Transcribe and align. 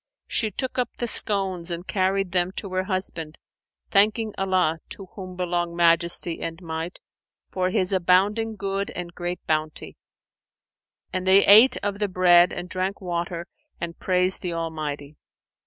She 0.25 0.49
took 0.49 0.79
up 0.79 0.89
the 0.97 1.05
scones 1.05 1.69
and 1.69 1.85
carried 1.85 2.31
them 2.31 2.51
to 2.53 2.73
her 2.73 2.85
husband, 2.85 3.37
thanking 3.91 4.33
Allah 4.35 4.79
(to 4.89 5.05
whom 5.13 5.35
belong 5.35 5.75
Majesty 5.75 6.41
and 6.41 6.59
Might!) 6.59 6.97
for 7.51 7.69
His 7.69 7.93
abounding 7.93 8.55
good 8.55 8.89
and 8.95 9.13
great 9.13 9.45
bounty; 9.45 9.97
and 11.13 11.27
they 11.27 11.45
ate 11.45 11.77
of 11.83 11.99
the 11.99 12.07
bread 12.07 12.51
and 12.51 12.67
drank 12.67 12.99
water 12.99 13.45
and 13.79 13.99
praised 13.99 14.41
the 14.41 14.53
Almighty. 14.53 15.17